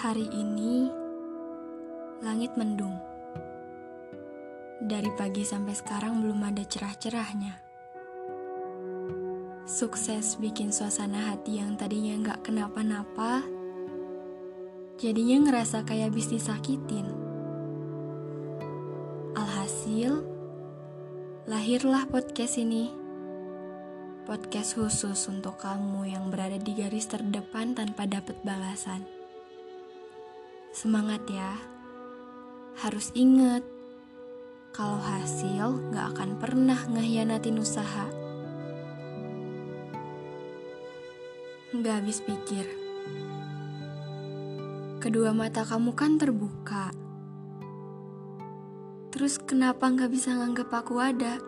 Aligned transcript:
Hari 0.00 0.32
ini 0.32 0.88
langit 2.24 2.56
mendung. 2.56 2.96
Dari 4.80 5.12
pagi 5.12 5.44
sampai 5.44 5.76
sekarang 5.76 6.24
belum 6.24 6.40
ada 6.40 6.64
cerah-cerahnya. 6.64 7.60
Sukses 9.68 10.40
bikin 10.40 10.72
suasana 10.72 11.28
hati 11.28 11.60
yang 11.60 11.76
tadinya 11.76 12.16
nggak 12.16 12.48
kenapa-napa, 12.48 13.44
jadinya 14.96 15.44
ngerasa 15.44 15.84
kayak 15.84 16.16
habis 16.16 16.32
disakitin. 16.32 17.04
Alhasil, 19.36 20.24
lahirlah 21.44 22.08
podcast 22.08 22.56
ini. 22.56 22.88
Podcast 24.24 24.80
khusus 24.80 25.28
untuk 25.28 25.60
kamu 25.60 26.08
yang 26.08 26.32
berada 26.32 26.56
di 26.56 26.72
garis 26.72 27.04
terdepan 27.04 27.76
tanpa 27.76 28.08
dapat 28.08 28.40
balasan. 28.40 29.19
Semangat 30.70 31.26
ya. 31.26 31.58
Harus 32.78 33.10
ingat, 33.18 33.66
kalau 34.70 35.02
hasil 35.02 35.90
gak 35.90 36.14
akan 36.14 36.38
pernah 36.38 36.78
ngehianatin 36.86 37.58
usaha. 37.58 38.06
Gak 41.74 41.94
habis 41.98 42.22
pikir. 42.22 42.70
Kedua 45.02 45.34
mata 45.34 45.66
kamu 45.66 45.90
kan 45.98 46.22
terbuka. 46.22 46.94
Terus 49.10 49.42
kenapa 49.42 49.90
gak 49.90 50.14
bisa 50.14 50.38
nganggep 50.38 50.70
aku 50.70 51.02
ada? 51.02 51.42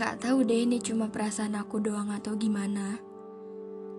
Gak 0.00 0.24
tahu 0.24 0.40
deh 0.40 0.64
ini 0.64 0.80
cuma 0.80 1.12
perasaan 1.12 1.52
aku 1.52 1.84
doang 1.84 2.08
atau 2.08 2.32
gimana. 2.32 2.96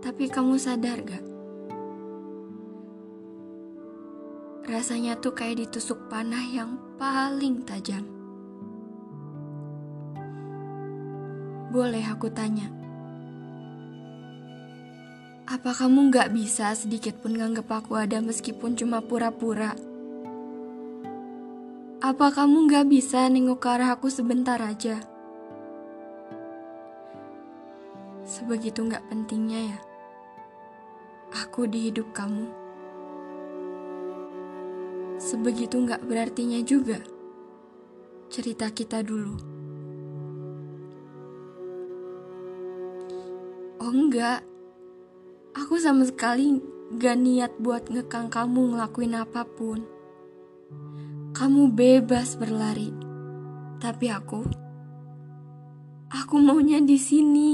Tapi 0.01 0.25
kamu 0.25 0.57
sadar 0.57 1.05
gak? 1.05 1.34
Rasanya 4.65 5.13
tuh 5.21 5.37
kayak 5.37 5.61
ditusuk 5.61 6.09
panah 6.09 6.41
yang 6.41 6.81
paling 6.97 7.61
tajam. 7.69 8.01
Boleh 11.69 12.01
aku 12.01 12.33
tanya, 12.33 12.65
apa 15.45 15.69
kamu 15.69 16.09
gak 16.09 16.33
bisa 16.33 16.73
sedikit 16.73 17.13
pun 17.21 17.37
nganggep 17.37 17.69
aku 17.69 17.93
ada 17.93 18.17
meskipun 18.25 18.73
cuma 18.73 19.05
pura-pura? 19.05 19.77
Apa 22.01 22.33
kamu 22.33 22.65
gak 22.65 22.89
bisa 22.89 23.29
nengok 23.29 23.61
ke 23.61 23.69
arah 23.69 23.93
aku 23.93 24.09
sebentar 24.09 24.57
aja? 24.57 24.97
Sebegitu 28.25 28.81
gak 28.89 29.05
pentingnya 29.13 29.77
ya, 29.77 29.79
aku 31.37 31.69
di 31.69 31.93
hidup 31.93 32.09
kamu 32.17 32.64
sebegitu 35.25 35.81
nggak 35.81 36.05
berartinya 36.05 36.61
juga 36.61 37.01
cerita 38.29 38.69
kita 38.69 39.01
dulu. 39.01 39.41
Oh 43.81 43.89
enggak, 43.89 44.45
aku 45.57 45.81
sama 45.81 46.05
sekali 46.05 46.61
gak 47.01 47.17
niat 47.17 47.51
buat 47.57 47.89
ngekang 47.89 48.29
kamu 48.29 48.77
ngelakuin 48.77 49.17
apa 49.17 49.49
pun. 49.49 49.81
Kamu 51.33 51.73
bebas 51.73 52.37
berlari, 52.37 52.93
tapi 53.81 54.07
aku, 54.13 54.45
aku 56.13 56.35
maunya 56.37 56.79
di 56.79 56.97
sini. 57.01 57.51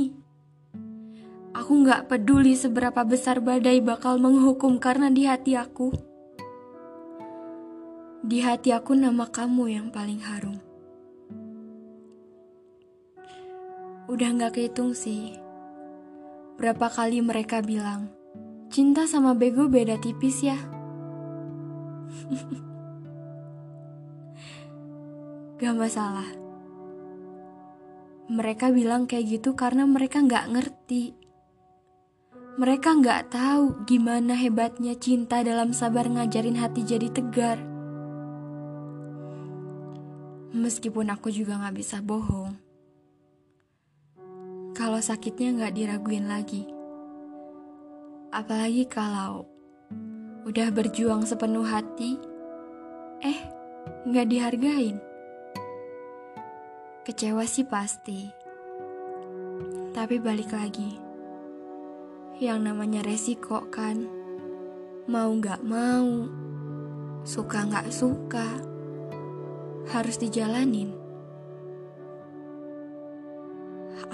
Aku 1.52 1.84
gak 1.84 2.08
peduli 2.08 2.56
seberapa 2.56 3.04
besar 3.04 3.44
badai 3.44 3.84
bakal 3.84 4.20
menghukum 4.20 4.80
karena 4.80 5.12
di 5.12 5.28
hati 5.28 5.60
aku 5.60 6.11
di 8.22 8.38
hati 8.38 8.70
aku 8.70 8.94
nama 8.94 9.26
kamu 9.26 9.74
yang 9.74 9.90
paling 9.90 10.22
harum. 10.22 10.62
Udah 14.06 14.30
gak 14.38 14.62
kehitung 14.62 14.94
sih. 14.94 15.34
Berapa 16.62 16.94
kali 16.94 17.26
mereka 17.26 17.66
bilang, 17.66 18.14
cinta 18.70 19.10
sama 19.10 19.34
bego 19.34 19.66
beda 19.66 19.98
tipis 19.98 20.46
ya. 20.46 20.62
gak 25.58 25.74
masalah. 25.74 26.30
Mereka 28.30 28.70
bilang 28.70 29.10
kayak 29.10 29.42
gitu 29.42 29.58
karena 29.58 29.90
mereka 29.90 30.22
gak 30.22 30.54
ngerti. 30.54 31.18
Mereka 32.62 33.02
gak 33.02 33.34
tahu 33.34 33.82
gimana 33.90 34.38
hebatnya 34.38 34.94
cinta 34.94 35.42
dalam 35.42 35.74
sabar 35.74 36.06
ngajarin 36.06 36.62
hati 36.62 36.86
jadi 36.86 37.10
tegar. 37.10 37.71
Meskipun 40.52 41.08
aku 41.08 41.32
juga 41.32 41.56
gak 41.56 41.80
bisa 41.80 42.04
bohong. 42.04 42.52
Kalau 44.76 45.00
sakitnya 45.00 45.56
gak 45.56 45.80
diraguin 45.80 46.28
lagi. 46.28 46.68
Apalagi 48.36 48.84
kalau 48.92 49.48
udah 50.44 50.68
berjuang 50.76 51.24
sepenuh 51.24 51.64
hati, 51.64 52.20
eh 53.24 53.40
gak 54.12 54.28
dihargain. 54.28 55.00
Kecewa 57.08 57.48
sih 57.48 57.64
pasti. 57.64 58.28
Tapi 59.96 60.20
balik 60.20 60.52
lagi. 60.52 61.00
Yang 62.44 62.60
namanya 62.60 63.00
resiko 63.08 63.72
kan. 63.72 64.04
Mau 65.08 65.32
gak 65.40 65.64
mau. 65.64 66.28
Suka 67.24 67.64
gak 67.72 67.88
suka 67.88 68.71
harus 69.92 70.16
dijalanin. 70.16 70.96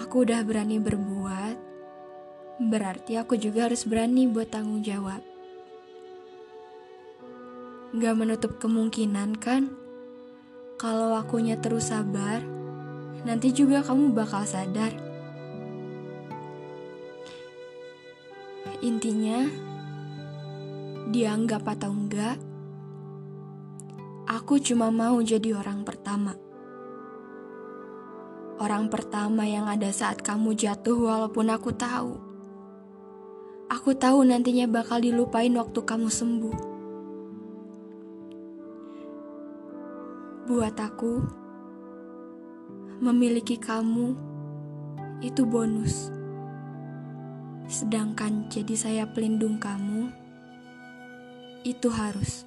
Aku 0.02 0.26
udah 0.26 0.42
berani 0.42 0.82
berbuat, 0.82 1.58
berarti 2.70 3.22
aku 3.22 3.38
juga 3.38 3.70
harus 3.70 3.86
berani 3.86 4.26
buat 4.26 4.50
tanggung 4.50 4.82
jawab. 4.82 5.22
Gak 7.98 8.16
menutup 8.18 8.58
kemungkinan 8.58 9.38
kan, 9.38 9.70
kalau 10.78 11.18
akunya 11.18 11.58
terus 11.58 11.90
sabar, 11.90 12.42
nanti 13.26 13.50
juga 13.54 13.82
kamu 13.82 14.14
bakal 14.14 14.46
sadar. 14.46 14.94
Intinya, 18.86 19.50
dianggap 21.10 21.66
atau 21.66 21.90
enggak, 21.90 22.38
Aku 24.38 24.62
cuma 24.62 24.94
mau 24.94 25.18
jadi 25.18 25.58
orang 25.58 25.82
pertama. 25.82 26.38
Orang 28.62 28.86
pertama 28.86 29.50
yang 29.50 29.66
ada 29.66 29.90
saat 29.90 30.22
kamu 30.22 30.54
jatuh 30.54 30.94
walaupun 30.94 31.50
aku 31.50 31.74
tahu. 31.74 32.14
Aku 33.66 33.98
tahu 33.98 34.22
nantinya 34.30 34.70
bakal 34.70 35.02
dilupain 35.02 35.50
waktu 35.58 35.82
kamu 35.82 36.06
sembuh. 36.14 36.58
Buat 40.46 40.76
aku, 40.86 41.14
memiliki 43.02 43.58
kamu 43.58 44.14
itu 45.26 45.50
bonus. 45.50 46.14
Sedangkan 47.66 48.46
jadi 48.54 48.76
saya 48.78 49.04
pelindung 49.10 49.58
kamu, 49.58 50.14
itu 51.66 51.90
harus. 51.90 52.47